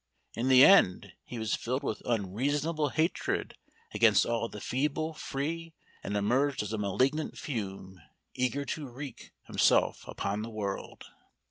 In 0.33 0.47
the 0.47 0.65
end 0.65 1.13
he 1.23 1.37
was 1.37 1.53
filled 1.53 1.83
with 1.83 2.01
unreasonable 2.05 2.89
hatred 2.89 3.55
against 3.93 4.25
all 4.25 4.49
the 4.49 4.59
feeble 4.59 5.13
free, 5.13 5.75
and 6.01 6.17
emerged 6.17 6.63
as 6.63 6.73
a 6.73 6.79
malignant 6.79 7.37
fume, 7.37 8.01
eager 8.33 8.65
to 8.65 8.89
wreak 8.89 9.31
himself 9.43 10.03
upon 10.07 10.41
the 10.41 10.49
world. 10.49 11.03